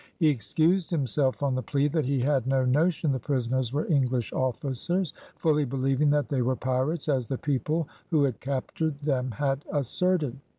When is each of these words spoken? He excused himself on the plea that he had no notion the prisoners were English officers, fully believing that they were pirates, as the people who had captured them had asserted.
He 0.17 0.29
excused 0.29 0.89
himself 0.89 1.43
on 1.43 1.53
the 1.53 1.61
plea 1.61 1.87
that 1.89 2.05
he 2.05 2.19
had 2.21 2.47
no 2.47 2.65
notion 2.65 3.11
the 3.11 3.19
prisoners 3.19 3.71
were 3.71 3.85
English 3.85 4.33
officers, 4.33 5.13
fully 5.37 5.63
believing 5.63 6.09
that 6.09 6.27
they 6.27 6.41
were 6.41 6.55
pirates, 6.55 7.07
as 7.07 7.27
the 7.27 7.37
people 7.37 7.87
who 8.09 8.23
had 8.23 8.39
captured 8.39 8.99
them 9.01 9.29
had 9.29 9.63
asserted. 9.71 10.39